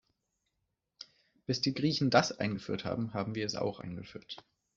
Bis 1.45 1.61
die 1.61 1.75
Griechen 1.75 2.09
das 2.09 2.31
eingeführt 2.31 2.85
haben, 2.85 3.13
haben 3.13 3.35
wir 3.35 3.45
es 3.45 3.53
auch 3.55 3.79
eingeführt. 3.79 4.43